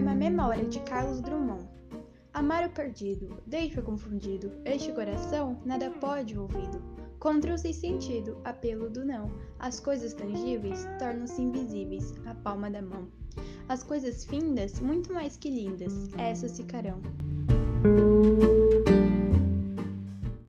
poema 0.00 0.14
Memória 0.14 0.64
de 0.64 0.80
Carlos 0.80 1.20
Drummond. 1.20 1.68
Amar 2.32 2.66
o 2.66 2.70
perdido, 2.70 3.36
deixa 3.46 3.82
confundido, 3.82 4.50
este 4.64 4.90
coração 4.92 5.60
nada 5.62 5.90
pode 5.90 6.38
ouvido. 6.38 6.82
Contra 7.18 7.52
o 7.52 7.58
sem 7.58 7.74
sentido, 7.74 8.38
apelo 8.42 8.88
do 8.88 9.04
não, 9.04 9.30
as 9.58 9.78
coisas 9.78 10.14
tangíveis 10.14 10.88
tornam-se 10.98 11.42
invisíveis, 11.42 12.14
a 12.24 12.34
palma 12.34 12.70
da 12.70 12.80
mão. 12.80 13.08
As 13.68 13.82
coisas 13.82 14.24
findas, 14.24 14.80
muito 14.80 15.12
mais 15.12 15.36
que 15.36 15.50
lindas, 15.50 16.08
essas 16.16 16.56
ficarão. 16.56 17.02